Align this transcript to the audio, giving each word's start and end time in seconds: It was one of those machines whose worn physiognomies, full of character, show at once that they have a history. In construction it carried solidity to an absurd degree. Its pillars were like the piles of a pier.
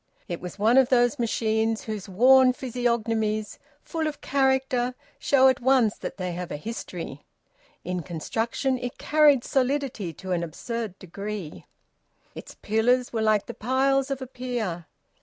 It 0.27 0.41
was 0.41 0.57
one 0.57 0.79
of 0.79 0.89
those 0.89 1.19
machines 1.19 1.83
whose 1.83 2.09
worn 2.09 2.53
physiognomies, 2.53 3.59
full 3.83 4.07
of 4.07 4.19
character, 4.19 4.95
show 5.19 5.47
at 5.47 5.59
once 5.61 5.95
that 5.99 6.17
they 6.17 6.31
have 6.31 6.49
a 6.49 6.57
history. 6.57 7.23
In 7.83 8.01
construction 8.01 8.79
it 8.79 8.97
carried 8.97 9.43
solidity 9.43 10.11
to 10.13 10.31
an 10.31 10.41
absurd 10.41 10.97
degree. 10.97 11.67
Its 12.33 12.55
pillars 12.63 13.13
were 13.13 13.21
like 13.21 13.45
the 13.45 13.53
piles 13.53 14.09
of 14.09 14.23
a 14.23 14.25
pier. 14.25 14.87